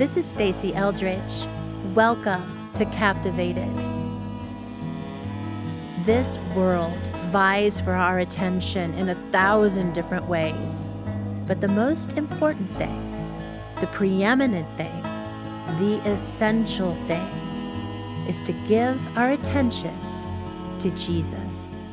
[0.00, 1.94] This is Stasi Eldredge.
[1.94, 3.76] Welcome to Captivated.
[6.06, 6.96] This world
[7.30, 10.88] vies for our attention in a thousand different ways.
[11.46, 13.12] But the most important thing,
[13.78, 15.02] the preeminent thing,
[15.78, 17.28] the essential thing,
[18.26, 19.94] is to give our attention
[20.78, 21.84] to Jesus.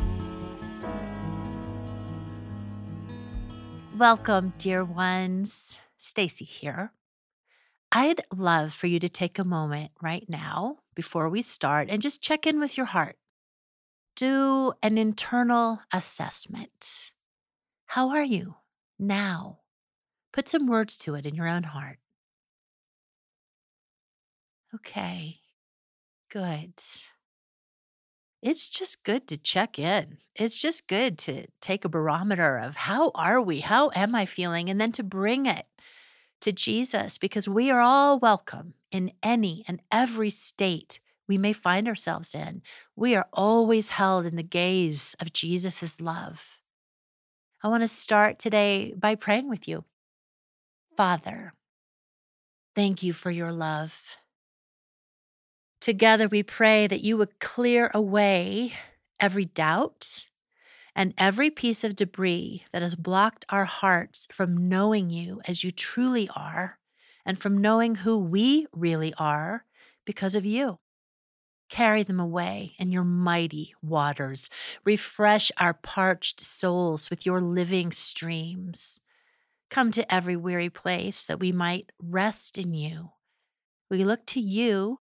[3.98, 5.80] Welcome, dear ones.
[6.00, 6.94] Stasi here.
[7.92, 12.22] I'd love for you to take a moment right now before we start and just
[12.22, 13.18] check in with your heart.
[14.16, 17.12] Do an internal assessment.
[17.88, 18.56] How are you
[19.00, 19.60] now?
[20.34, 22.00] Put some words to it in your own heart.
[24.76, 25.40] Okay,
[26.30, 26.74] good.
[28.42, 30.18] It's just good to check in.
[30.36, 33.62] It's just good to take a barometer of how are we?
[33.62, 34.70] How am I feeling?
[34.70, 35.66] And then to bring it
[36.42, 41.88] to Jesus because we are all welcome in any and every state we may find
[41.88, 42.62] ourselves in.
[42.96, 46.60] We are always held in the gaze of Jesus' love.
[47.64, 49.84] I want to start today by praying with you.
[50.96, 51.54] Father,
[52.76, 54.18] thank you for your love.
[55.82, 58.74] Together we pray that you would clear away
[59.20, 60.26] every doubt
[60.98, 65.70] and every piece of debris that has blocked our hearts from knowing you as you
[65.70, 66.80] truly are
[67.24, 69.64] and from knowing who we really are
[70.06, 70.80] because of you.
[71.70, 74.50] Carry them away in your mighty waters.
[74.86, 79.00] Refresh our parched souls with your living streams.
[79.70, 83.12] Come to every weary place that we might rest in you.
[83.92, 85.00] We look to you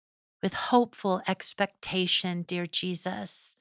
[0.43, 3.57] with hopeful expectation, dear Jesus.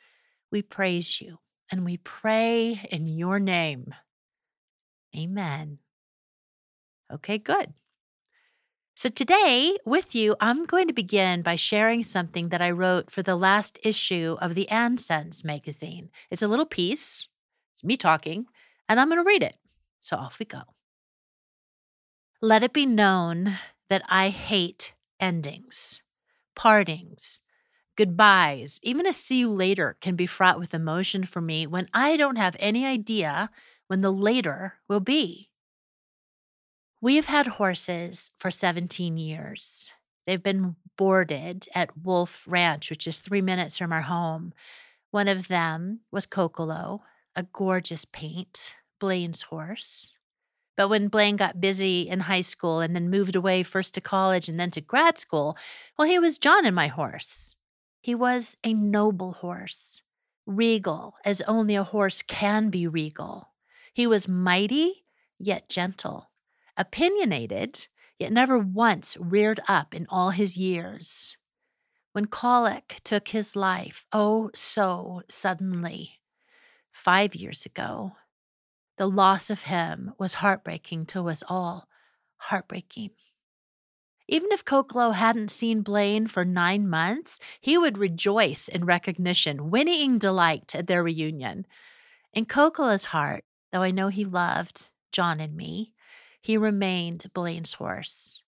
[0.51, 1.39] We praise you
[1.71, 3.95] and we pray in your name.
[5.17, 5.79] Amen.
[7.13, 7.73] Okay, good.
[8.95, 13.23] So, today with you, I'm going to begin by sharing something that I wrote for
[13.23, 16.11] the last issue of the ANSense magazine.
[16.33, 17.29] It's a little piece,
[17.75, 18.47] it's me talking,
[18.89, 19.55] and I'm going to read it.
[20.01, 20.63] So, off we go.
[22.43, 23.55] Let it be known
[23.89, 26.03] that I hate endings,
[26.57, 27.41] partings,
[27.99, 32.17] Goodbyes, even a see you later, can be fraught with emotion for me when I
[32.17, 33.51] don't have any idea
[33.89, 35.51] when the later will be.
[37.01, 39.91] We have had horses for 17 years.
[40.29, 44.55] They've been boarded at Wolf Ranch, which is three minutes from our home.
[45.11, 47.01] One of them was Kokolo,
[47.35, 50.15] a gorgeous paint, Blaine's horse.
[50.77, 54.49] But when Blaine got busy in high school and then moved away first to college
[54.49, 55.57] and then to grad school,
[55.99, 57.57] well, he was John and my horse.
[58.01, 60.03] He was a noble horse,
[60.47, 63.53] regal as only a horse can be regal.
[63.93, 65.05] He was mighty,
[65.39, 66.31] yet gentle,
[66.77, 67.87] opinionated,
[68.19, 71.37] yet never once reared up in all his years.
[72.13, 76.21] When colic took his life, oh, so suddenly,
[76.91, 78.13] five years ago,
[78.97, 81.89] the loss of him was heartbreaking to us all.
[82.39, 83.11] Heartbreaking.
[84.29, 90.19] Even if Kokolo hadn't seen Blaine for nine months, he would rejoice in recognition, whinnying
[90.19, 91.67] delight at their reunion.
[92.35, 95.95] In Kokolo's heart, though I know he loved John and me,
[96.43, 98.43] he remained Blaine's horse.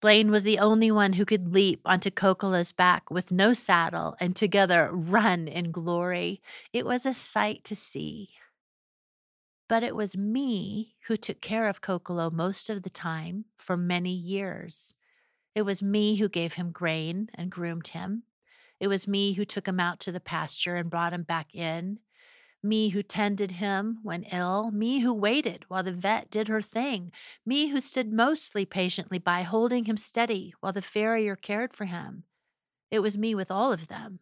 [0.00, 4.36] Blaine was the only one who could leap onto Kokolo's back with no saddle and
[4.36, 6.40] together run in glory.
[6.72, 8.30] It was a sight to see.
[9.68, 14.12] But it was me who took care of Kokolo most of the time for many
[14.12, 14.96] years.
[15.54, 18.22] It was me who gave him grain and groomed him.
[18.78, 21.98] It was me who took him out to the pasture and brought him back in.
[22.62, 24.70] Me who tended him when ill.
[24.70, 27.10] Me who waited while the vet did her thing.
[27.44, 32.24] Me who stood mostly patiently by, holding him steady while the farrier cared for him.
[32.90, 34.20] It was me with all of them.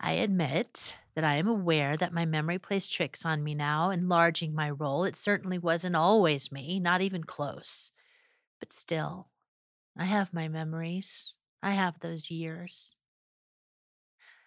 [0.00, 4.54] I admit that I am aware that my memory plays tricks on me now, enlarging
[4.54, 5.04] my role.
[5.04, 7.92] It certainly wasn't always me, not even close.
[8.60, 9.28] But still,
[9.96, 11.34] I have my memories.
[11.62, 12.96] I have those years.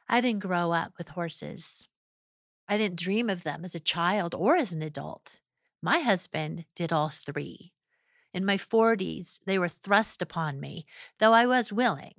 [0.09, 1.87] I didn't grow up with horses.
[2.67, 5.39] I didn't dream of them as a child or as an adult.
[5.81, 7.73] My husband did all three.
[8.33, 10.85] In my 40s, they were thrust upon me,
[11.19, 12.15] though I was willing.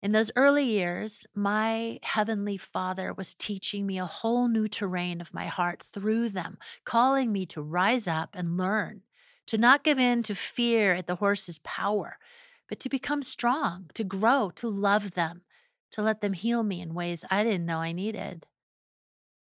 [0.00, 5.34] In those early years, my Heavenly Father was teaching me a whole new terrain of
[5.34, 9.02] my heart through them, calling me to rise up and learn,
[9.46, 12.18] to not give in to fear at the horse's power,
[12.68, 15.42] but to become strong, to grow, to love them,
[15.90, 18.46] to let them heal me in ways I didn't know I needed.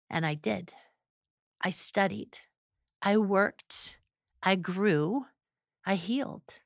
[0.09, 0.73] And I did.
[1.61, 2.39] I studied.
[3.03, 3.99] I worked.
[4.43, 5.27] I grew.
[5.87, 6.61] I healed.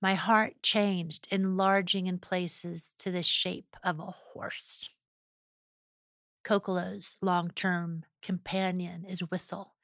[0.00, 4.88] My heart changed, enlarging in places to the shape of a horse.
[6.42, 9.74] Kokolo's long term companion is Whistle.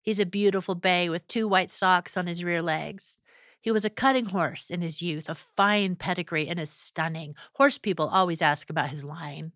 [0.00, 3.20] He's a beautiful bay with two white socks on his rear legs.
[3.60, 7.34] He was a cutting horse in his youth, a fine pedigree, and is stunning.
[7.54, 9.52] Horse people always ask about his line.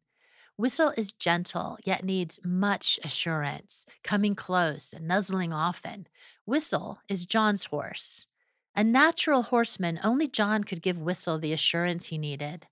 [0.57, 6.07] Whistle is gentle, yet needs much assurance, coming close and nuzzling often.
[6.45, 8.27] Whistle is John's horse.
[8.75, 12.67] A natural horseman, only John could give Whistle the assurance he needed.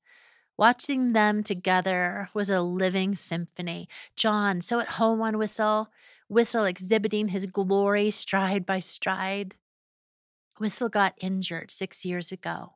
[0.57, 3.89] Watching them together was a living symphony.
[4.17, 5.91] John, so at home on Whistle,
[6.29, 9.57] Whistle exhibiting his glory stride by stride.
[10.59, 12.75] Whistle got injured six years ago.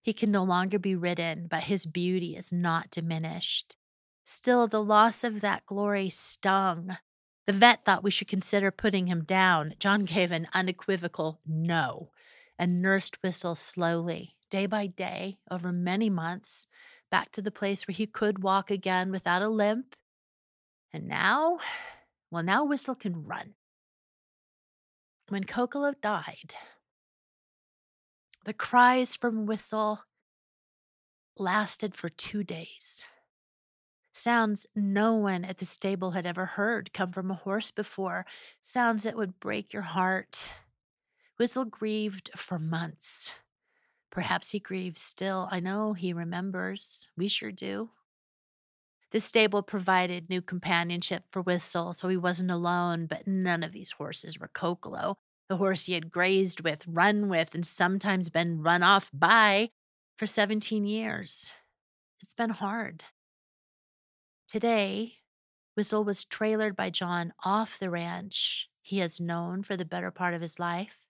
[0.00, 3.76] He can no longer be ridden, but his beauty is not diminished.
[4.24, 6.96] Still, the loss of that glory stung.
[7.46, 9.74] The vet thought we should consider putting him down.
[9.78, 12.11] John gave an unequivocal no
[12.62, 16.68] and nursed Whistle slowly, day by day, over many months,
[17.10, 19.96] back to the place where he could walk again without a limp.
[20.92, 21.58] And now,
[22.30, 23.54] well, now Whistle can run.
[25.28, 26.54] When Kokolo died,
[28.44, 30.04] the cries from Whistle
[31.36, 33.04] lasted for two days.
[34.12, 38.24] Sounds no one at the stable had ever heard come from a horse before,
[38.60, 40.52] sounds that would break your heart.
[41.42, 43.32] Whistle grieved for months.
[44.12, 45.48] Perhaps he grieves still.
[45.50, 47.08] I know he remembers.
[47.16, 47.90] We sure do.
[49.10, 53.90] The stable provided new companionship for Whistle, so he wasn't alone, but none of these
[53.90, 55.16] horses were Kokolo
[55.48, 59.70] the horse he had grazed with, run with, and sometimes been run off by
[60.16, 61.50] for 17 years.
[62.20, 63.02] It's been hard.
[64.46, 65.14] Today,
[65.74, 70.34] Whistle was trailered by John off the ranch he has known for the better part
[70.34, 71.00] of his life.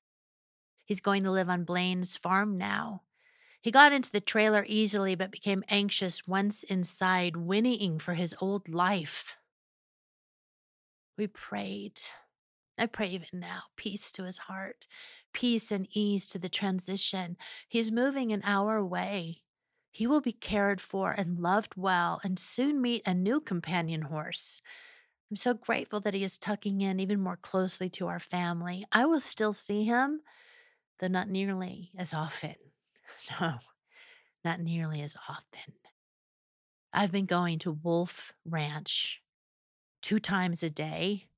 [0.85, 3.03] He's going to live on Blaine's farm now.
[3.61, 8.69] He got into the trailer easily, but became anxious once inside, whinnying for his old
[8.69, 9.37] life.
[11.17, 12.01] We prayed
[12.79, 14.87] I pray even now, peace to his heart,
[15.33, 17.37] peace and ease to the transition.
[17.69, 19.43] He's moving an hour away.
[19.91, 24.63] He will be cared for and loved well and soon meet a new companion horse.
[25.31, 28.85] I'm so grateful that he is tucking in even more closely to our family.
[28.91, 30.23] I will still see him,
[31.03, 32.55] though not nearly as often.
[33.41, 33.59] No,
[34.43, 35.75] not nearly as often.
[36.93, 39.21] I've been going to Wolf Ranch
[40.01, 41.29] two times a day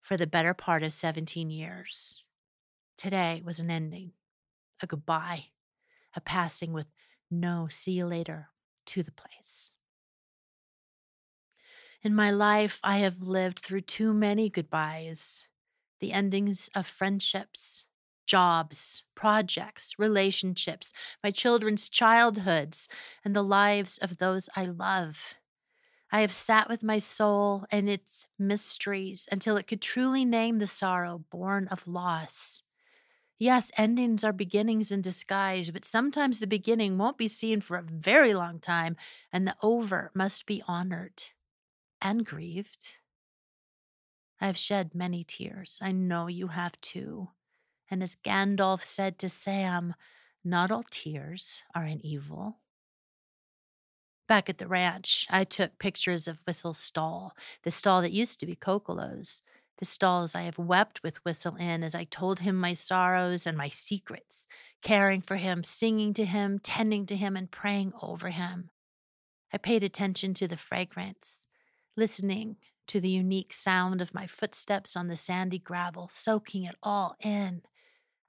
[0.00, 2.24] for the better part of 17 years.
[2.96, 4.12] Today was an ending,
[4.80, 5.48] a goodbye,
[6.16, 6.86] a passing with
[7.30, 8.48] no see you later
[8.86, 9.74] to the place.
[12.02, 15.44] In my life, I have lived through too many goodbyes,
[16.00, 17.84] the endings of friendships,
[18.26, 20.92] jobs, projects, relationships,
[21.22, 22.88] my children's childhoods,
[23.24, 25.34] and the lives of those I love.
[26.12, 30.66] I have sat with my soul and its mysteries until it could truly name the
[30.66, 32.62] sorrow born of loss.
[33.38, 37.82] Yes, endings are beginnings in disguise, but sometimes the beginning won't be seen for a
[37.82, 38.96] very long time,
[39.32, 41.24] and the over must be honored
[42.00, 42.98] and grieved.
[44.40, 45.78] I have shed many tears.
[45.82, 47.30] I know you have too.
[47.92, 49.94] And as Gandalf said to Sam,
[50.42, 52.56] not all tears are an evil.
[54.26, 58.46] Back at the ranch, I took pictures of Whistle's stall, the stall that used to
[58.46, 59.42] be Kokolo's,
[59.76, 63.58] the stalls I have wept with Whistle in as I told him my sorrows and
[63.58, 64.48] my secrets,
[64.80, 68.70] caring for him, singing to him, tending to him, and praying over him.
[69.52, 71.46] I paid attention to the fragrance,
[71.94, 72.56] listening
[72.86, 77.60] to the unique sound of my footsteps on the sandy gravel, soaking it all in.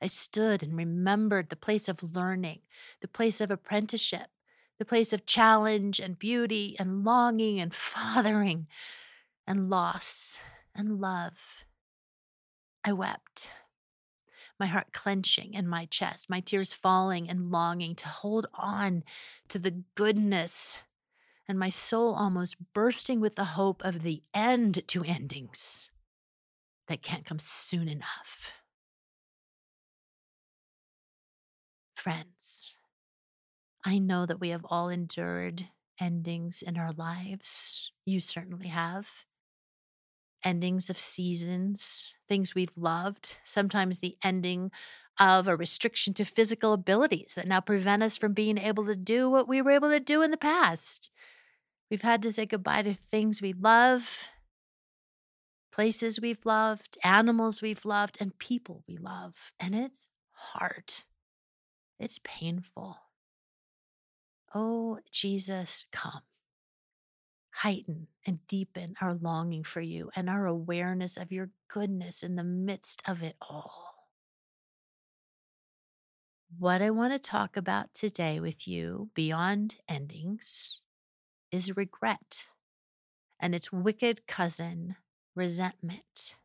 [0.04, 2.60] I stood and remembered the place of learning,
[3.00, 4.28] the place of apprenticeship,
[4.78, 8.68] the place of challenge and beauty and longing and fathering
[9.48, 10.38] and loss
[10.76, 11.64] and love.
[12.84, 13.50] I wept,
[14.60, 19.06] my heart clenching in my chest, my tears falling and longing to hold on
[19.48, 20.84] to the goodness,
[21.48, 25.92] and my soul almost bursting with the hope of the end to endings
[26.90, 28.63] that can't come soon enough.
[32.04, 32.76] Friends,
[33.86, 35.70] I know that we have all endured
[36.02, 37.94] endings in our lives.
[38.04, 39.24] You certainly have.
[40.44, 44.70] Endings of seasons, things we've loved, sometimes the ending
[45.18, 49.30] of a restriction to physical abilities that now prevent us from being able to do
[49.30, 51.10] what we were able to do in the past.
[51.90, 54.28] We've had to say goodbye to things we love,
[55.72, 59.54] places we've loved, animals we've loved, and people we love.
[59.58, 60.96] And it's hard.
[62.04, 62.98] It's painful.
[64.54, 66.24] Oh, Jesus, come.
[67.54, 72.44] Heighten and deepen our longing for you and our awareness of your goodness in the
[72.44, 74.10] midst of it all.
[76.60, 80.82] What I want to talk about today with you, beyond endings,
[81.54, 82.48] is regret
[83.40, 84.98] and its wicked cousin,
[85.36, 86.36] resentment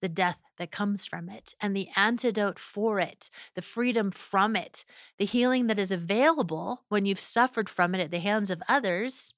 [0.00, 4.84] the death that comes from it, and the antidote for it, the freedom from it,
[5.18, 9.34] the healing that is available when you've suffered from it at the hands of others,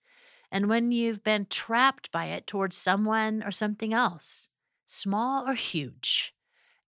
[0.50, 4.48] and when you've been trapped by it towards someone or something else,
[4.86, 6.34] small or huge,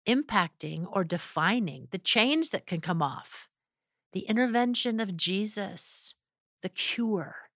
[0.08, 3.50] impacting or defining the change that can come off,
[4.14, 6.16] the intervention of Jesus,
[6.62, 7.50] the cure,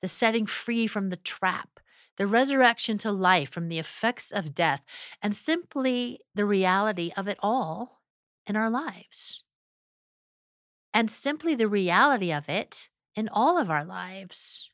[0.00, 1.80] the setting free from the trap
[2.16, 4.82] the resurrection to life from the effects of death,
[5.22, 8.02] and simply the reality of it all
[8.46, 9.42] in our lives.
[10.92, 14.70] And simply the reality of it in all of our lives.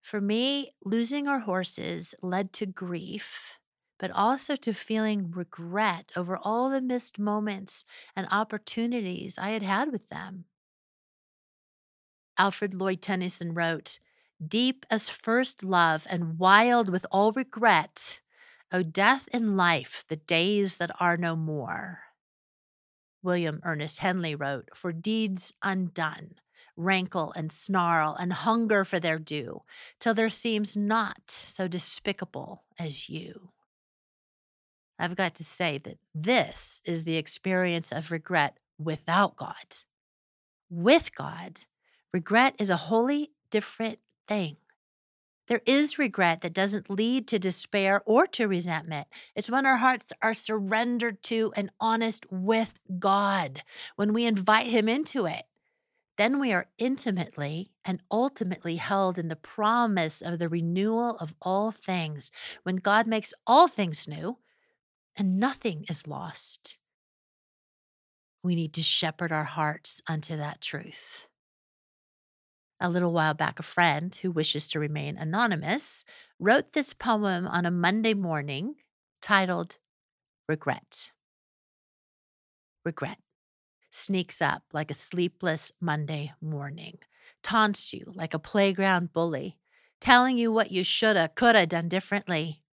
[0.00, 3.58] For me, losing our horses led to grief,
[3.98, 7.84] but also to feeling regret over all the missed moments
[8.16, 10.46] and opportunities I had had with them.
[12.38, 14.00] Alfred Lord Tennyson wrote,
[14.48, 18.20] deep as first love and wild with all regret,
[18.72, 22.00] O death in life, the days that are no more.
[23.22, 26.34] William Ernest Henley wrote, For deeds undone,
[26.76, 29.62] rankle and snarl and hunger for their due,
[30.00, 33.50] till there seems not so despicable as you.
[34.98, 39.76] I've got to say that this is the experience of regret without God.
[40.70, 41.60] With God,
[42.12, 44.56] regret is a wholly different thing.
[45.48, 49.08] There is regret that doesn't lead to despair or to resentment.
[49.34, 53.62] It's when our hearts are surrendered to and honest with God,
[53.96, 55.44] when we invite Him into it.
[56.16, 61.70] Then we are intimately and ultimately held in the promise of the renewal of all
[61.70, 62.30] things,
[62.62, 64.38] when God makes all things new
[65.16, 66.78] and nothing is lost.
[68.44, 71.28] We need to shepherd our hearts unto that truth.
[72.84, 76.04] A little while back, a friend who wishes to remain anonymous
[76.40, 78.74] wrote this poem on a Monday morning
[79.20, 79.78] titled
[80.48, 81.12] Regret.
[82.84, 83.18] Regret
[83.88, 86.98] sneaks up like a sleepless Monday morning,
[87.44, 89.58] taunts you like a playground bully,
[90.00, 92.64] telling you what you shoulda, coulda done differently.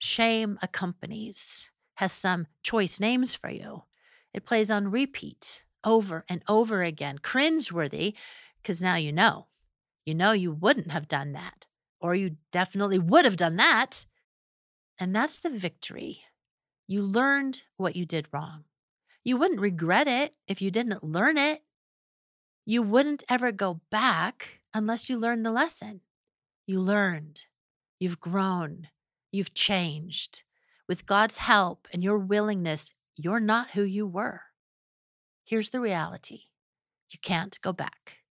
[0.00, 3.84] Shame accompanies, has some choice names for you.
[4.32, 8.14] It plays on repeat over and over again, cringeworthy
[8.64, 9.46] because now you know.
[10.06, 11.66] You know you wouldn't have done that,
[12.00, 14.06] or you definitely would have done that.
[14.98, 16.22] And that's the victory.
[16.86, 18.64] You learned what you did wrong.
[19.22, 21.62] You wouldn't regret it if you didn't learn it.
[22.66, 26.00] You wouldn't ever go back unless you learned the lesson.
[26.66, 27.42] You learned.
[27.98, 28.88] You've grown.
[29.30, 30.42] You've changed.
[30.88, 34.42] With God's help and your willingness, you're not who you were.
[35.44, 36.44] Here's the reality
[37.10, 38.23] you can't go back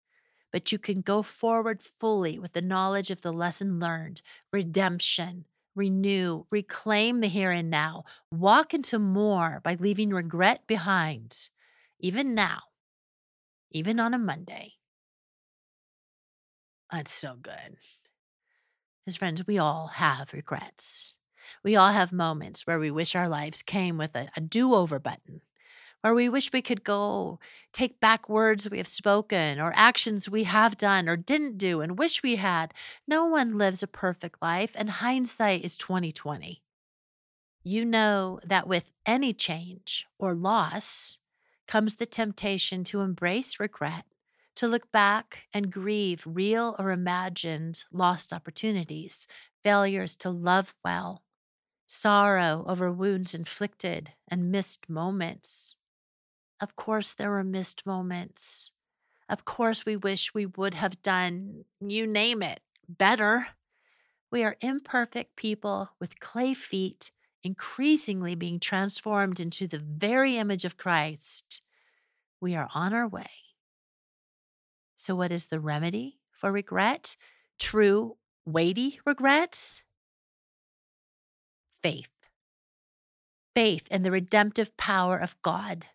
[0.53, 4.22] but you can go forward fully with the knowledge of the lesson learned,
[4.53, 5.45] redemption,
[5.75, 11.50] renew, reclaim the here and now, walk into more by leaving regret behind,
[12.00, 12.60] even now,
[13.72, 14.74] even on a Monday.
[16.91, 17.77] That's so good.
[19.07, 21.15] As friends, we all have regrets.
[21.63, 25.00] We all have moments where we wish our lives came with a, a do over
[25.00, 25.41] button
[26.03, 27.39] or we wish we could go
[27.72, 31.98] take back words we have spoken or actions we have done or didn't do and
[31.98, 32.74] wish we had.
[33.07, 36.62] No one lives a perfect life, and hindsight is 2020.
[37.63, 41.19] You know that with any change or loss
[41.67, 44.05] comes the temptation to embrace regret,
[44.55, 49.27] to look back and grieve real or imagined lost opportunities,
[49.63, 51.24] failures to love well,
[51.88, 55.77] sorrow over wounds inflicted and missed moments.
[56.63, 58.72] Of course, there were missed moments.
[59.27, 63.48] Of course, we wish we would have done, you name it, better.
[64.32, 67.12] We are imperfect people with clay feet,
[67.43, 71.62] increasingly being transformed into the very image of Christ.
[72.39, 73.32] We are on our way.
[74.96, 77.17] So, what is the remedy for regret?
[77.60, 78.15] True,
[78.46, 79.84] weighty regret?
[81.70, 82.08] Faith.
[83.53, 85.88] Faith in the redemptive power of God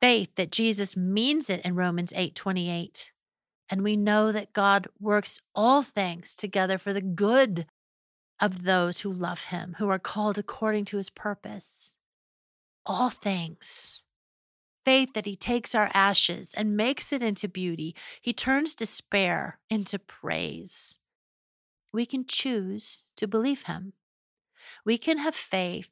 [0.00, 3.12] faith that Jesus means it in Romans 8:28.
[3.68, 7.66] And we know that God works all things together for the good
[8.40, 11.96] of those who love him, who are called according to his purpose.
[12.86, 14.02] All things.
[14.84, 17.94] faith that He takes our ashes and makes it into beauty.
[18.22, 21.00] He turns despair into praise.
[21.92, 23.94] We can choose to believe Him.
[24.84, 25.88] We can have faith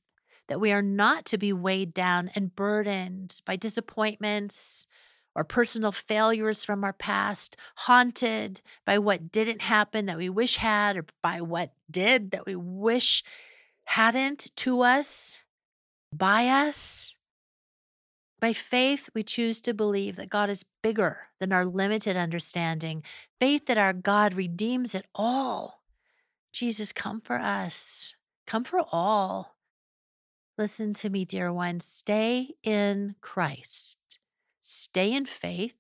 [0.49, 4.87] that we are not to be weighed down and burdened by disappointments
[5.35, 10.97] or personal failures from our past, haunted by what didn't happen that we wish had,
[10.97, 13.25] or by what did that we wish
[13.85, 15.41] hadn't to us,
[16.13, 17.17] by us.
[18.41, 23.03] By faith, we choose to believe that God is bigger than our limited understanding,
[23.41, 25.83] faith that our God redeems it all.
[26.53, 28.15] Jesus, come for us,
[28.47, 29.54] come for all.
[30.57, 31.81] Listen to me, dear one.
[31.81, 34.21] Stay in Christ,
[34.61, 35.75] stay in faith,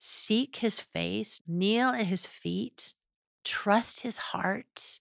[0.00, 2.94] seek his face, kneel at his feet,
[3.44, 4.98] trust his heart,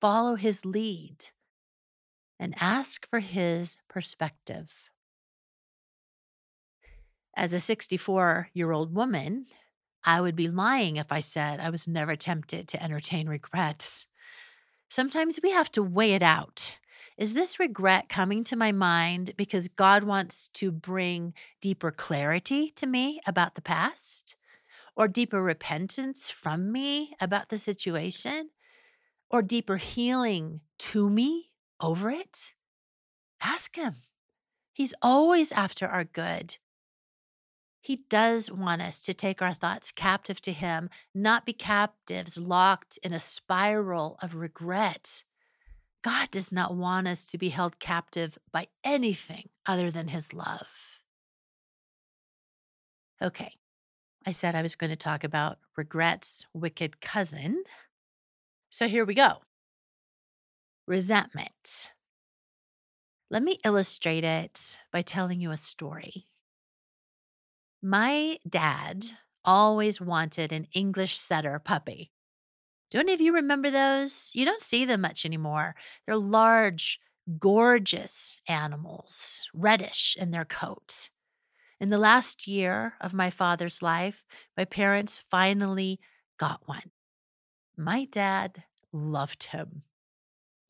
[0.00, 1.26] follow his lead,
[2.40, 4.90] and ask for his perspective.
[7.36, 9.46] As a 64 year old woman,
[10.04, 14.06] I would be lying if I said I was never tempted to entertain regrets.
[14.88, 16.80] Sometimes we have to weigh it out
[17.18, 22.86] is this regret coming to my mind because God wants to bring deeper clarity to
[22.86, 24.36] me about the past?
[24.94, 28.50] Or deeper repentance from me about the situation?
[29.30, 32.54] Or deeper healing to me over it?
[33.42, 33.94] Ask Him.
[34.72, 36.58] He's always after our good.
[37.80, 42.96] He does want us to take our thoughts captive to Him, not be captives locked
[43.02, 45.24] in a spiral of regret.
[46.08, 51.00] God does not want us to be held captive by anything other than his love.
[53.20, 53.52] Okay,
[54.24, 57.62] I said I was going to talk about regret's wicked cousin.
[58.70, 59.42] So here we go
[60.86, 61.92] resentment.
[63.28, 66.24] Let me illustrate it by telling you a story.
[67.82, 69.04] My dad
[69.44, 72.12] always wanted an English setter puppy.
[72.90, 74.30] Do any of you remember those?
[74.34, 75.74] You don't see them much anymore.
[76.06, 76.98] They're large,
[77.38, 81.10] gorgeous animals, reddish in their coat.
[81.80, 84.24] In the last year of my father's life,
[84.56, 86.00] my parents finally
[86.38, 86.90] got one.
[87.76, 89.82] My dad loved him.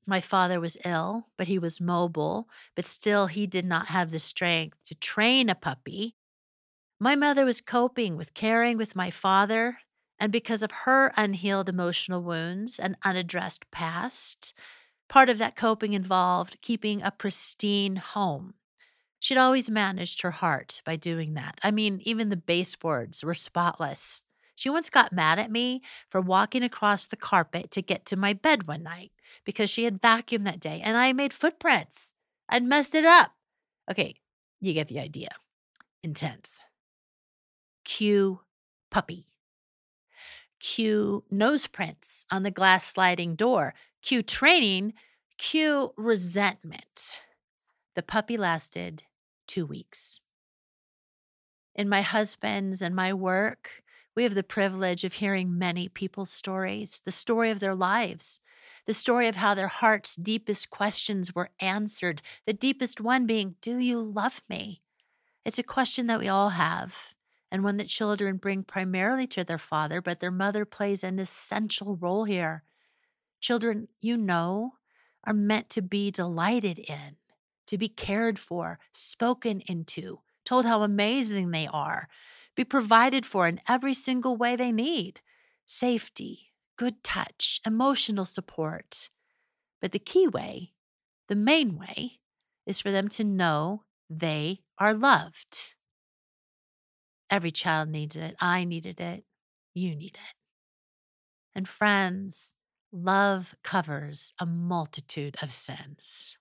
[0.07, 4.19] My father was ill, but he was mobile, but still he did not have the
[4.19, 6.17] strength to train a puppy.
[6.99, 9.79] My mother was coping with caring with my father
[10.21, 14.53] and because of her unhealed emotional wounds and unaddressed past,
[15.09, 18.55] part of that coping involved keeping a pristine home.
[19.21, 21.59] She'd always managed her heart by doing that.
[21.63, 24.25] I mean, even the baseboards were spotless.
[24.55, 28.33] She once got mad at me for walking across the carpet to get to my
[28.33, 29.13] bed one night
[29.45, 32.15] because she had vacuumed that day and I made footprints.
[32.49, 33.33] I'd messed it up.
[33.91, 34.17] Okay,
[34.61, 35.31] you get the idea.
[36.03, 36.65] Intense.
[37.85, 38.41] Cue
[38.91, 39.27] puppy.
[40.61, 43.75] Cue nose prints on the glass sliding door.
[44.03, 44.95] Cue training.
[45.37, 47.25] Cue resentment.
[47.95, 49.05] The puppy lasted
[49.47, 50.21] two weeks.
[51.75, 53.83] In my husband's and my work,
[54.17, 58.41] we have the privilege of hearing many people's stories, the story of their lives,
[58.85, 63.79] the story of how their heart's deepest questions were answered, the deepest one being, Do
[63.79, 64.83] you love me?
[65.45, 67.15] It's a question that we all have
[67.51, 71.97] and one that children bring primarily to their father, but their mother plays an essential
[71.97, 72.63] role here.
[73.41, 74.75] Children, you know,
[75.25, 77.17] are meant to be delighted in,
[77.67, 82.09] to be cared for, spoken into, told how amazing they are,
[82.55, 85.21] be provided for in every single way they need
[85.67, 89.11] safety, good touch, emotional support.
[89.81, 90.73] But the key way,
[91.29, 92.21] the main way,
[92.67, 95.75] is for them to know they are loved.
[97.31, 98.37] Every child needs it.
[98.41, 99.25] I needed it.
[99.75, 100.35] You need it.
[101.55, 102.55] And friends,
[102.93, 106.37] love covers a multitude of sins.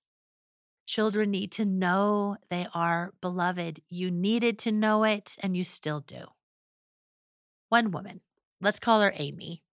[0.86, 3.82] Children need to know they are beloved.
[3.90, 6.28] You needed to know it, and you still do.
[7.68, 8.22] One woman,
[8.62, 9.64] let's call her Amy,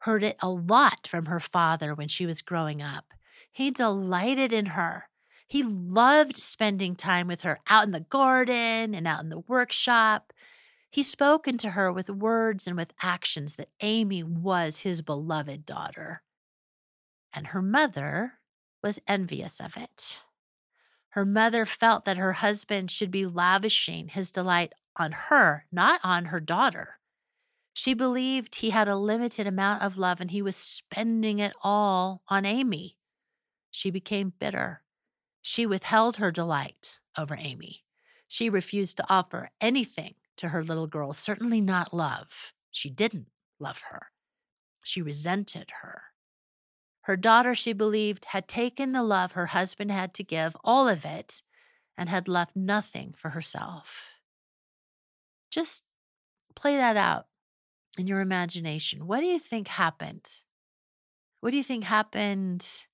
[0.00, 3.12] heard it a lot from her father when she was growing up.
[3.52, 5.10] He delighted in her.
[5.46, 10.32] He loved spending time with her out in the garden and out in the workshop.
[10.90, 16.22] He spoke into her with words and with actions that Amy was his beloved daughter.
[17.32, 18.34] And her mother
[18.82, 20.20] was envious of it.
[21.10, 26.26] Her mother felt that her husband should be lavishing his delight on her, not on
[26.26, 26.98] her daughter.
[27.72, 32.22] She believed he had a limited amount of love and he was spending it all
[32.28, 32.96] on Amy.
[33.70, 34.82] She became bitter.
[35.42, 37.84] She withheld her delight over Amy.
[38.28, 42.52] She refused to offer anything to her little girl, certainly not love.
[42.70, 44.08] She didn't love her.
[44.84, 46.02] She resented her.
[47.02, 51.04] Her daughter, she believed, had taken the love her husband had to give, all of
[51.04, 51.40] it,
[51.96, 54.14] and had left nothing for herself.
[55.50, 55.84] Just
[56.54, 57.26] play that out
[57.96, 59.06] in your imagination.
[59.06, 60.28] What do you think happened?
[61.40, 62.86] What do you think happened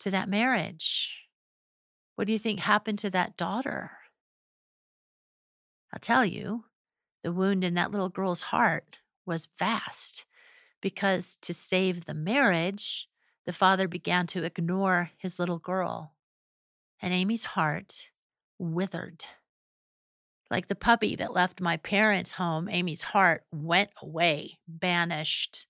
[0.00, 1.28] to that marriage?
[2.16, 3.97] What do you think happened to that daughter?
[5.92, 6.64] I'll tell you,
[7.22, 10.26] the wound in that little girl's heart was vast
[10.80, 13.08] because to save the marriage,
[13.46, 16.14] the father began to ignore his little girl.
[17.00, 18.10] And Amy's heart
[18.58, 19.24] withered.
[20.50, 25.66] Like the puppy that left my parents' home, Amy's heart went away, banished,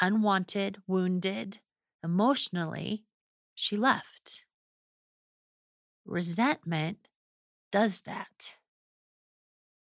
[0.00, 1.60] unwanted, wounded.
[2.04, 3.04] Emotionally,
[3.54, 4.44] she left.
[6.04, 7.08] Resentment
[7.72, 8.56] does that.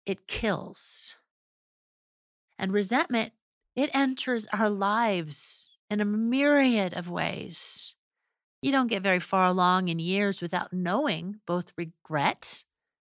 [0.07, 1.15] It kills.
[2.59, 3.33] And resentment,
[3.75, 7.95] it enters our lives in a myriad of ways.
[8.63, 12.65] You don't get very far along in years without knowing both regret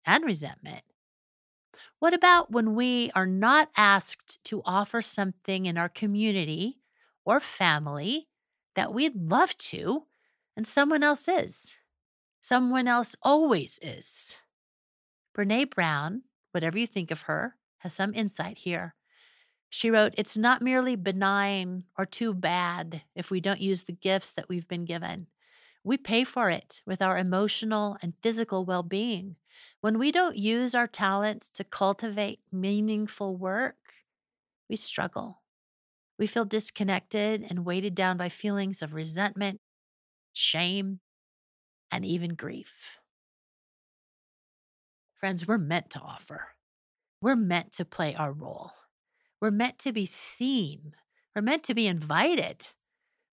[0.05, 0.81] and resentment.
[1.99, 6.79] What about when we are not asked to offer something in our community
[7.25, 8.27] or family
[8.75, 10.03] that we'd love to,
[10.55, 11.75] and someone else is?
[12.41, 14.37] Someone else always is.
[15.35, 16.23] Brene Brown,
[16.55, 18.95] whatever you think of her, has some insight here.
[19.69, 24.31] She wrote, It's not merely benign or too bad if we don't use the gifts
[24.33, 25.27] that we've been given.
[25.83, 29.35] We pay for it with our emotional and physical well being.
[29.81, 33.93] When we don't use our talents to cultivate meaningful work,
[34.69, 35.41] we struggle.
[36.17, 39.59] We feel disconnected and weighted down by feelings of resentment,
[40.31, 41.01] shame,
[41.91, 42.99] and even grief.
[45.15, 46.49] Friends, we're meant to offer.
[47.21, 48.71] We're meant to play our role.
[49.41, 50.93] We're meant to be seen.
[51.33, 52.67] We're meant to be invited.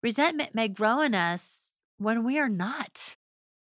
[0.02, 3.16] Resentment may grow in us when we are not.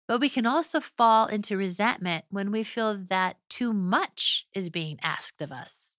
[0.08, 5.00] But we can also fall into resentment when we feel that too much is being
[5.02, 5.96] asked of us.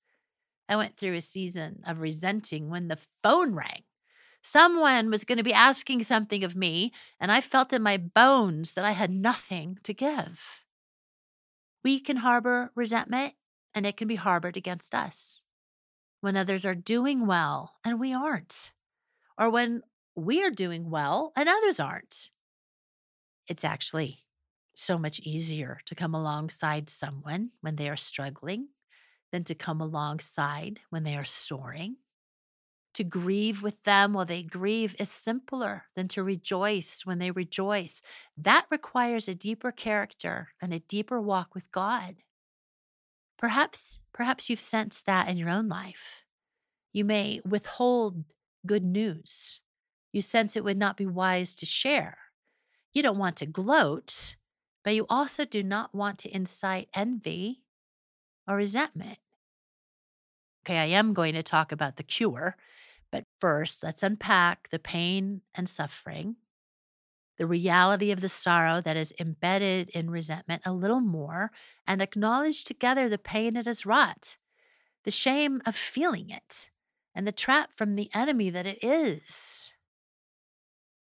[0.68, 3.82] I went through a season of resenting when the phone rang.
[4.42, 8.74] Someone was going to be asking something of me, and I felt in my bones
[8.74, 10.63] that I had nothing to give.
[11.84, 13.34] We can harbor resentment,
[13.74, 15.40] and it can be harbored against us.
[16.20, 18.72] When others are doing well and we aren't,
[19.38, 19.82] or when
[20.16, 22.30] we are doing well and others aren't
[23.46, 24.20] it's actually
[24.72, 28.68] so much easier to come alongside someone when they are struggling
[29.32, 31.96] than to come alongside when they are soaring.
[32.94, 38.02] To grieve with them while they grieve is simpler than to rejoice when they rejoice.
[38.36, 42.16] That requires a deeper character and a deeper walk with God.
[43.36, 46.24] Perhaps, perhaps you've sensed that in your own life.
[46.92, 48.24] You may withhold
[48.64, 49.60] good news.
[50.12, 52.18] You sense it would not be wise to share
[52.94, 54.36] you don't want to gloat,
[54.84, 57.64] but you also do not want to incite envy
[58.46, 59.18] or resentment.
[60.64, 62.56] Okay, I am going to talk about the cure,
[63.14, 66.34] but first, let's unpack the pain and suffering,
[67.38, 71.52] the reality of the sorrow that is embedded in resentment a little more,
[71.86, 74.36] and acknowledge together the pain it has wrought,
[75.04, 76.70] the shame of feeling it,
[77.14, 79.70] and the trap from the enemy that it is.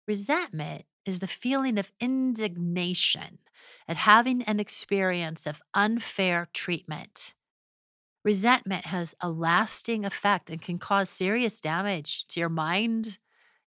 [0.06, 3.40] Resentment is the feeling of indignation
[3.88, 7.34] at having an experience of unfair treatment.
[8.24, 13.18] Resentment has a lasting effect and can cause serious damage to your mind,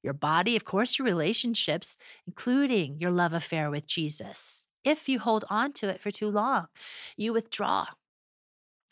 [0.02, 4.66] your body, of course, your relationships, including your love affair with Jesus.
[4.84, 6.68] If you hold on to it for too long,
[7.16, 7.86] you withdraw.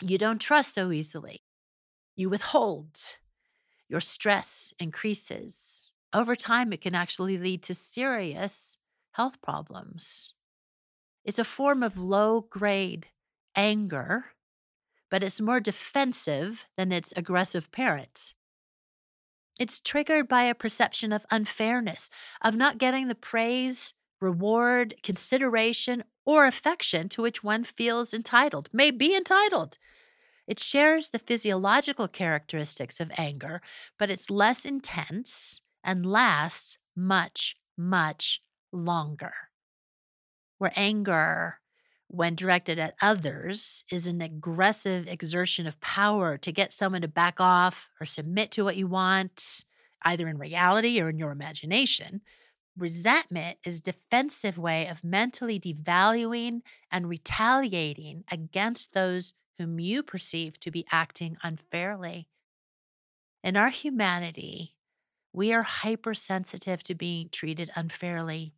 [0.02, 1.42] You don't trust so easily.
[2.16, 2.98] You withhold.
[3.90, 5.90] Your stress increases.
[6.14, 8.78] Over time, it can actually lead to serious
[9.14, 10.34] health problems.
[11.24, 13.08] It's a form of low grade
[13.56, 14.26] anger,
[15.16, 18.34] but it's more defensive than its aggressive parent.
[19.58, 22.10] It's triggered by a perception of unfairness,
[22.42, 28.92] of not getting the praise, reward, consideration, or affection to which one feels entitled, may
[28.92, 29.78] be entitled.
[30.48, 33.62] It shares the physiological characteristics of anger,
[33.98, 38.42] but it's less intense and lasts much, much
[38.74, 39.32] longer.
[40.58, 41.62] Where anger,
[42.16, 47.42] when directed at others, is an aggressive exertion of power to get someone to back
[47.42, 49.66] off or submit to what you want,
[50.04, 52.22] either in reality or in your imagination.
[52.78, 60.72] Resentment is defensive way of mentally devaluing and retaliating against those whom you perceive to
[60.72, 62.28] be acting unfairly.
[63.44, 64.76] In our humanity,
[65.32, 68.54] we are hypersensitive to being treated unfairly.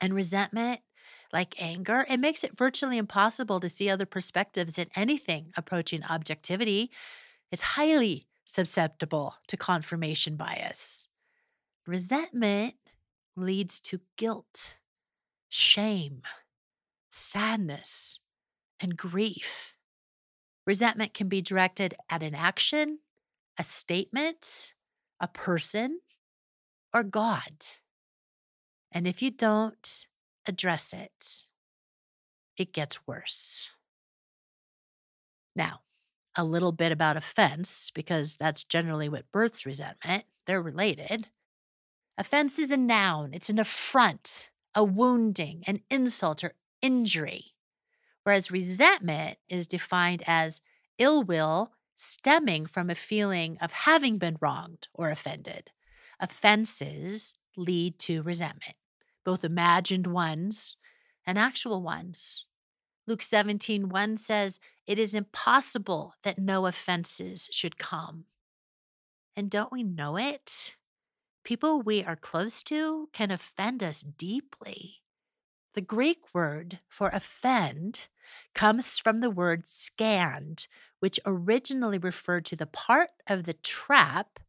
[0.00, 0.80] And resentment,
[1.32, 6.90] like anger, it makes it virtually impossible to see other perspectives in anything approaching objectivity.
[7.52, 11.08] It's highly susceptible to confirmation bias.
[11.86, 12.74] Resentment
[13.36, 14.78] leads to guilt,
[15.48, 16.22] shame,
[17.10, 18.20] sadness,
[18.80, 19.76] and grief.
[20.66, 22.98] Resentment can be directed at an action,
[23.58, 24.74] a statement,
[25.20, 26.00] a person,
[26.94, 27.66] or God.
[28.90, 30.06] And if you don't
[30.48, 31.44] address it,
[32.56, 33.68] it gets worse.
[35.54, 35.82] Now,
[36.34, 40.24] a little bit about offense, because that's generally what births resentment.
[40.46, 41.28] They're related.
[42.16, 47.54] Offense is a noun, it's an affront, a wounding, an insult, or injury.
[48.24, 50.60] Whereas resentment is defined as
[50.98, 55.70] ill will stemming from a feeling of having been wronged or offended.
[56.20, 58.76] Offenses lead to resentment,
[59.28, 60.78] both imagined ones
[61.26, 62.46] and actual ones.
[63.06, 68.24] Luke 17, 1 says, It is impossible that no offenses should come.
[69.36, 70.76] And don't we know it?
[71.44, 75.02] People we are close to can offend us deeply.
[75.74, 78.08] The Greek word for offend
[78.54, 80.68] comes from the word scand,
[81.00, 84.40] which originally referred to the part of the trap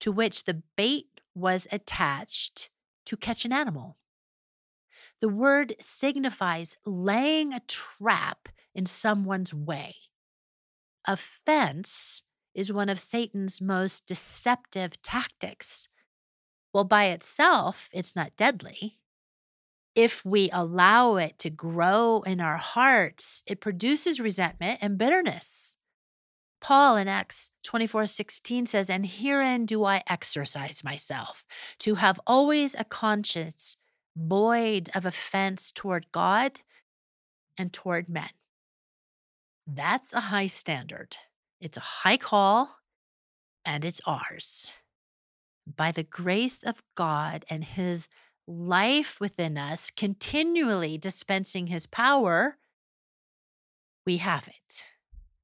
[0.00, 2.70] to which the bait was attached
[3.04, 3.98] to catch an animal.
[5.20, 9.94] The word signifies laying a trap in someone's way.
[11.06, 12.24] Offense
[12.54, 15.88] is one of Satan's most deceptive tactics.
[16.72, 18.98] Well, by itself, it's not deadly.
[19.94, 25.78] If we allow it to grow in our hearts, it produces resentment and bitterness.
[26.60, 31.46] Paul in Acts 24 16 says, And herein do I exercise myself,
[31.78, 33.78] to have always a conscience
[34.16, 36.60] void of offense toward God
[37.58, 38.30] and toward men.
[39.66, 41.16] That's a high standard.
[41.60, 42.78] It's a high call,
[43.64, 44.72] and it's ours.
[45.66, 48.08] By the grace of God and His
[48.46, 52.58] life within us, continually dispensing His power,
[54.06, 54.84] we have it.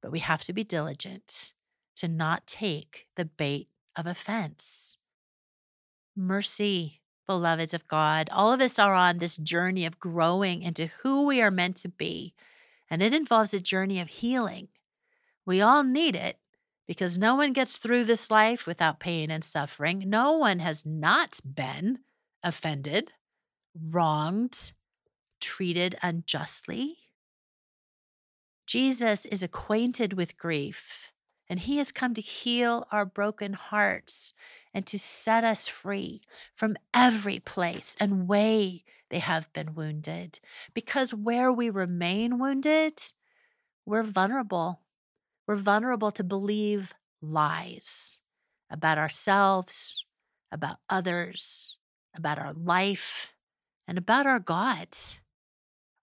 [0.01, 1.53] But we have to be diligent
[1.95, 4.97] to not take the bait of offense.
[6.15, 8.29] Mercy, beloveds of God.
[8.31, 11.89] All of us are on this journey of growing into who we are meant to
[11.89, 12.33] be,
[12.89, 14.69] and it involves a journey of healing.
[15.45, 16.37] We all need it
[16.87, 20.03] because no one gets through this life without pain and suffering.
[20.07, 21.99] No one has not been
[22.43, 23.11] offended,
[23.79, 24.73] wronged,
[25.39, 26.97] treated unjustly.
[28.65, 31.11] Jesus is acquainted with grief,
[31.49, 34.33] and he has come to heal our broken hearts
[34.73, 36.21] and to set us free
[36.53, 40.39] from every place and way they have been wounded.
[40.73, 43.01] Because where we remain wounded,
[43.85, 44.81] we're vulnerable.
[45.47, 48.17] We're vulnerable to believe lies
[48.69, 50.03] about ourselves,
[50.51, 51.77] about others,
[52.15, 53.33] about our life,
[53.87, 54.87] and about our God.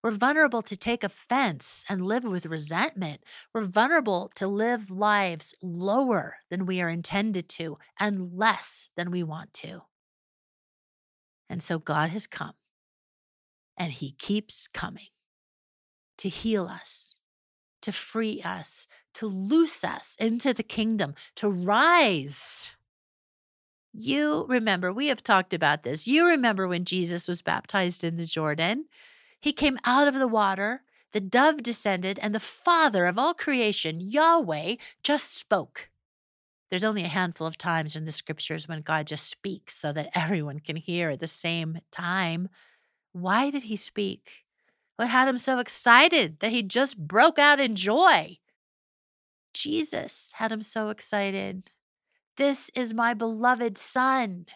[0.03, 3.23] We're vulnerable to take offense and live with resentment.
[3.53, 9.23] We're vulnerable to live lives lower than we are intended to and less than we
[9.23, 9.83] want to.
[11.51, 12.55] And so God has come
[13.77, 15.09] and He keeps coming
[16.17, 17.19] to heal us,
[17.83, 22.71] to free us, to loose us into the kingdom, to rise.
[23.93, 26.07] You remember, we have talked about this.
[26.07, 28.85] You remember when Jesus was baptized in the Jordan.
[29.41, 34.01] He came out of the water, the dove descended, and the Father of all creation,
[34.01, 35.89] Yahweh, just spoke.
[36.71, 40.11] There's only a handful of times in the scriptures when God just speaks so that
[40.15, 42.49] everyone can hear at the same time.
[43.13, 44.45] Why did he speak?
[44.97, 48.39] What had him so excited that he just broke out in joy?
[49.53, 51.73] Jesus had him so excited.
[52.37, 54.47] This is my beloved Son.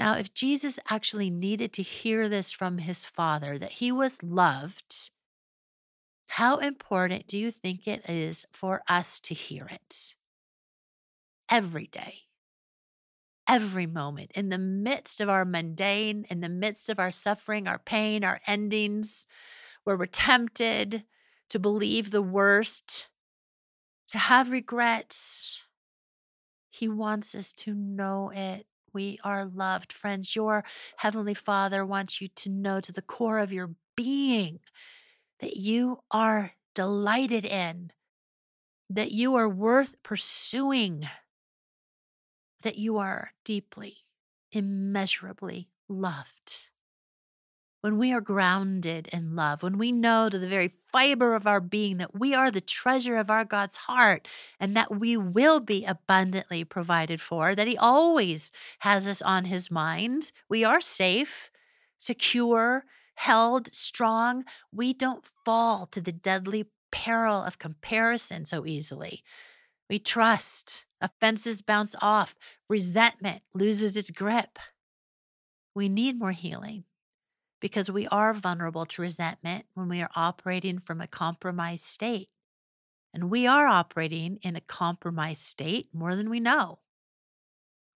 [0.00, 5.10] Now, if Jesus actually needed to hear this from his Father, that he was loved,
[6.28, 10.14] how important do you think it is for us to hear it?
[11.50, 12.20] Every day,
[13.46, 17.78] every moment, in the midst of our mundane, in the midst of our suffering, our
[17.78, 19.26] pain, our endings,
[19.84, 21.04] where we're tempted
[21.50, 23.10] to believe the worst,
[24.08, 25.58] to have regrets.
[26.70, 29.92] He wants us to know it We are loved.
[29.92, 30.64] Friends, your
[30.96, 34.60] Heavenly Father wants you to know to the core of your being
[35.40, 37.92] that you are delighted in,
[38.88, 41.08] that you are worth pursuing,
[42.62, 43.96] that you are deeply,
[44.52, 46.69] immeasurably loved
[47.80, 51.60] when we are grounded in love, when we know to the very fiber of our
[51.60, 55.84] being that we are the treasure of our God's heart and that we will be
[55.84, 61.50] abundantly provided for, that He always has us on His mind, we are safe,
[61.96, 64.44] secure, held, strong.
[64.72, 69.22] We don't fall to the deadly peril of comparison so easily.
[69.88, 72.36] We trust, offenses bounce off,
[72.68, 74.58] resentment loses its grip.
[75.74, 76.84] We need more healing
[77.60, 82.28] because we are vulnerable to resentment when we are operating from a compromised state.
[83.12, 86.78] And we are operating in a compromised state more than we know.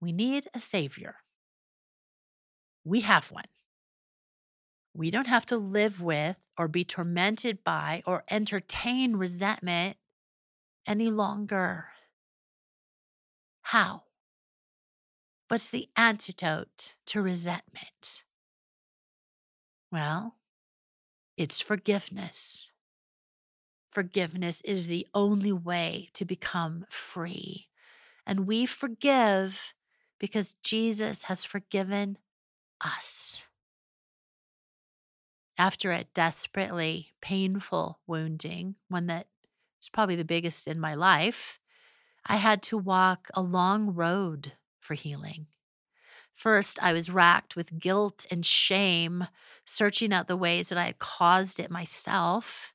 [0.01, 1.17] We need a savior.
[2.85, 3.45] We have one.
[4.95, 9.97] We don't have to live with or be tormented by or entertain resentment
[10.87, 11.87] any longer.
[13.63, 14.05] How?
[15.49, 18.25] What's the antidote to resentment?
[19.91, 20.37] Well,
[21.37, 22.69] it's forgiveness.
[23.91, 27.69] Forgiveness is the only way to become free.
[28.27, 29.75] And we forgive
[30.19, 32.19] because Jesus has forgiven
[32.81, 33.39] us.
[35.59, 39.27] After a desperately painful wounding, one that
[39.83, 41.59] is probably the biggest in my life,
[42.25, 45.47] I had to walk a long road for healing.
[46.41, 49.27] First, I was racked with guilt and shame,
[49.67, 52.73] searching out the ways that I had caused it myself.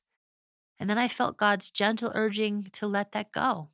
[0.78, 3.70] And then I felt God's gentle urging to let that go,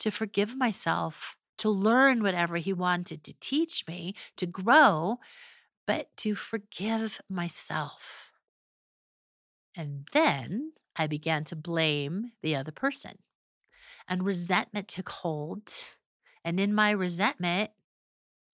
[0.00, 5.20] to forgive myself, to learn whatever He wanted to teach me, to grow,
[5.86, 8.34] but to forgive myself.
[9.74, 13.20] And then I began to blame the other person.
[14.06, 15.72] And resentment took hold.
[16.44, 17.70] And in my resentment,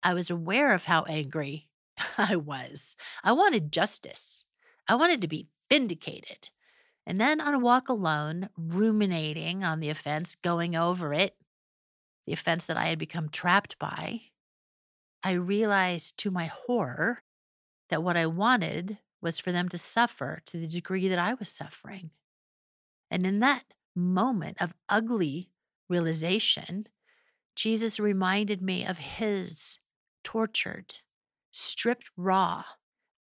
[0.03, 1.69] I was aware of how angry
[2.17, 2.95] I was.
[3.23, 4.45] I wanted justice.
[4.87, 6.49] I wanted to be vindicated.
[7.05, 11.35] And then on a walk alone, ruminating on the offense, going over it,
[12.25, 14.21] the offense that I had become trapped by,
[15.23, 17.23] I realized to my horror
[17.89, 21.49] that what I wanted was for them to suffer to the degree that I was
[21.49, 22.11] suffering.
[23.09, 23.63] And in that
[23.95, 25.49] moment of ugly
[25.89, 26.87] realization,
[27.55, 29.77] Jesus reminded me of his
[30.23, 30.99] tortured,
[31.51, 32.63] stripped raw,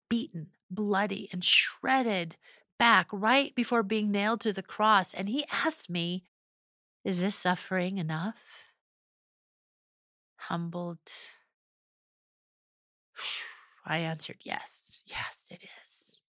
[0.09, 2.35] beaten, bloody, and shredded
[2.79, 5.13] back right before being nailed to the cross.
[5.13, 6.25] And he asked me,
[7.03, 8.65] Is this suffering enough?
[10.37, 11.11] Humbled.
[13.85, 16.19] I answered, Yes, yes, it is.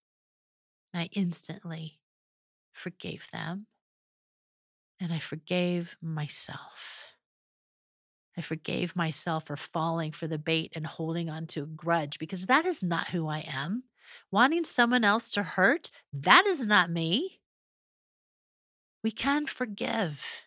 [0.92, 1.98] I instantly
[2.72, 3.66] forgave them
[5.00, 7.03] and I forgave myself.
[8.36, 12.46] I forgave myself for falling for the bait and holding on to a grudge because
[12.46, 13.84] that is not who I am.
[14.30, 17.40] Wanting someone else to hurt, that is not me.
[19.02, 20.46] We can forgive.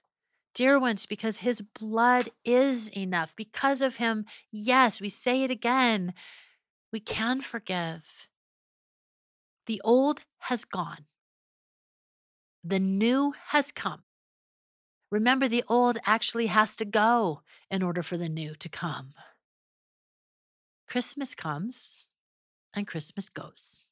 [0.54, 3.36] Dear ones, because his blood is enough.
[3.36, 6.14] Because of him, yes, we say it again.
[6.92, 8.28] We can forgive.
[9.68, 11.06] The old has gone,
[12.64, 14.04] the new has come.
[15.12, 17.42] Remember, the old actually has to go
[17.72, 19.14] in order for the new to come.
[20.88, 22.08] Christmas comes
[22.74, 23.90] and Christmas goes.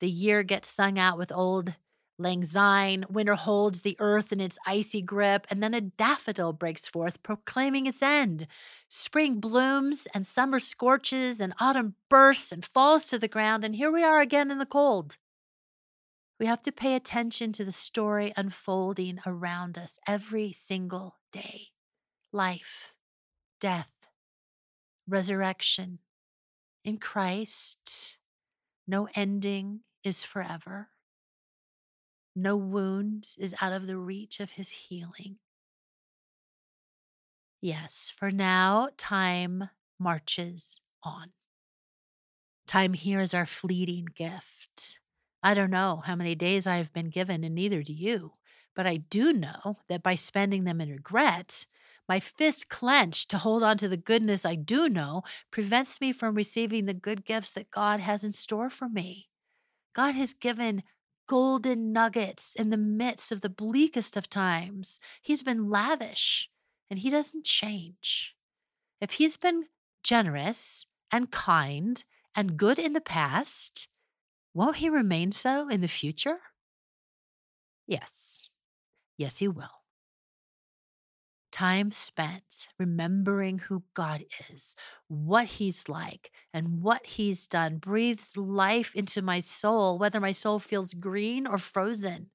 [0.00, 1.76] The year gets sung out with Auld
[2.20, 6.86] Lang Syne, winter holds the earth in its icy grip, and then a daffodil breaks
[6.86, 8.46] forth, proclaiming its end.
[8.88, 13.90] Spring blooms, and summer scorches, and autumn bursts and falls to the ground, and here
[13.90, 15.16] we are again in the cold.
[16.40, 21.66] We have to pay attention to the story unfolding around us every single day
[22.32, 22.94] life,
[23.60, 24.08] death,
[25.06, 25.98] resurrection.
[26.82, 28.16] In Christ,
[28.88, 30.88] no ending is forever.
[32.34, 35.36] No wound is out of the reach of his healing.
[37.60, 39.68] Yes, for now, time
[39.98, 41.32] marches on.
[42.66, 44.99] Time here is our fleeting gift.
[45.42, 48.34] I don't know how many days I have been given, and neither do you.
[48.74, 51.66] But I do know that by spending them in regret,
[52.08, 56.34] my fist clenched to hold on to the goodness I do know prevents me from
[56.34, 59.28] receiving the good gifts that God has in store for me.
[59.94, 60.82] God has given
[61.28, 64.98] golden nuggets in the midst of the bleakest of times.
[65.22, 66.48] He's been lavish
[66.90, 68.34] and He doesn't change.
[69.00, 69.66] If He's been
[70.02, 72.02] generous and kind
[72.34, 73.88] and good in the past,
[74.54, 76.38] won't he remain so in the future?
[77.86, 78.48] Yes.
[79.18, 79.82] Yes, he will
[81.50, 84.76] time spent remembering who God is,
[85.08, 90.58] what He's like, and what He's done breathes life into my soul, whether my soul
[90.58, 92.30] feels green or frozen.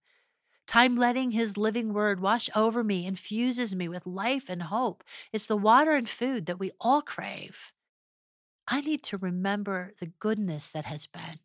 [0.67, 5.03] Time letting His living word wash over me infuses me with life and hope.
[5.33, 7.73] It's the water and food that we all crave.
[8.67, 11.39] I need to remember the goodness that has been.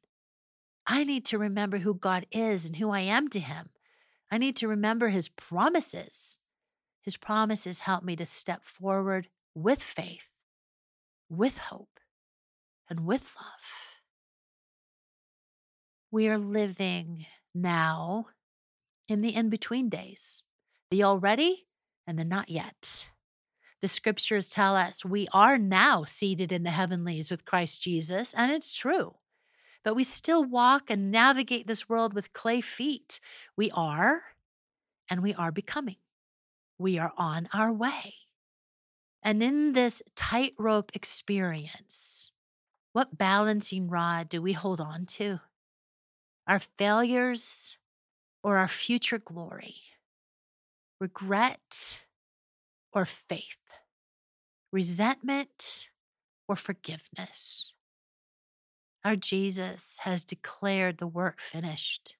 [0.93, 3.71] I need to remember who God is and who I am to Him.
[4.29, 6.41] I need to remember His promises.
[7.01, 10.27] His promises help me to step forward with faith,
[11.29, 12.01] with hope,
[12.89, 13.87] and with love.
[16.11, 18.27] We are living now
[19.09, 20.43] in the in between days,
[20.91, 21.69] the already
[22.05, 23.07] and the not yet.
[23.81, 28.51] The scriptures tell us we are now seated in the heavenlies with Christ Jesus, and
[28.51, 29.15] it's true.
[29.85, 33.21] But we still walk and navigate this world with clay feet.
[33.57, 34.23] We are,
[35.09, 35.97] and we are becoming
[36.81, 38.15] we are on our way.
[39.23, 42.33] And in this tightrope experience,
[42.95, 45.41] what balancing rod do we hold on to?
[46.47, 47.77] Our failures
[48.43, 49.77] or our future glory?
[50.99, 52.01] Regret
[52.95, 53.59] or faith?
[54.73, 55.91] Resentment
[56.49, 57.75] or forgiveness?
[59.05, 62.17] Our Jesus has declared the work finished.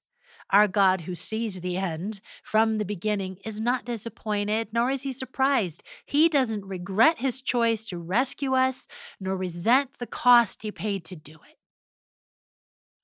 [0.49, 5.13] Our God, who sees the end from the beginning, is not disappointed, nor is he
[5.13, 5.83] surprised.
[6.05, 8.87] He doesn't regret his choice to rescue us,
[9.19, 11.57] nor resent the cost he paid to do it.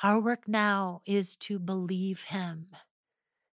[0.03, 2.67] Our work now is to believe him,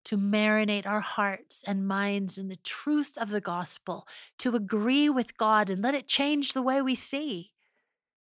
[0.07, 4.09] to marinate our hearts and minds in the truth of the gospel,
[4.41, 7.54] to agree with God and let it change the way we see,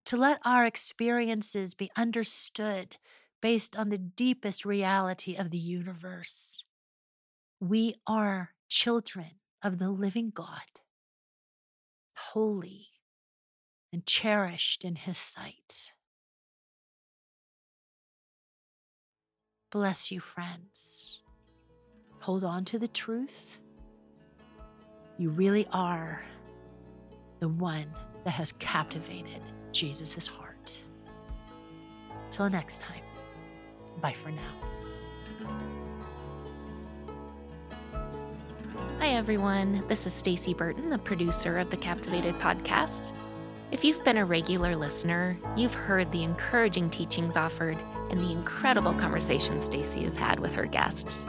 [0.04, 2.96] to let our experiences be understood
[3.40, 6.64] based on the deepest reality of the universe.
[7.60, 9.32] We are children
[9.62, 10.80] of the living God,
[12.16, 12.86] holy
[13.92, 15.92] and cherished in his sight.
[19.70, 21.18] Bless you, friends.
[22.20, 23.60] Hold on to the truth.
[25.18, 26.24] You really are
[27.40, 27.86] the one
[28.24, 29.42] that has captivated
[29.72, 30.80] Jesus' heart.
[32.30, 33.02] Till next time.
[34.00, 34.52] Bye for now.
[38.98, 43.12] Hi everyone, this is Stacy Burton, the producer of the Captivated podcast.
[43.72, 47.78] If you've been a regular listener, you've heard the encouraging teachings offered
[48.10, 51.26] and the incredible conversations Stasi has had with her guests.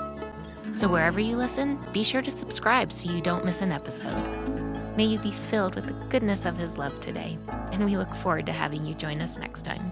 [0.73, 4.42] So wherever you listen, be sure to subscribe so you don't miss an episode.
[4.95, 7.39] May you be filled with the goodness of his love today,
[7.71, 9.91] and we look forward to having you join us next time.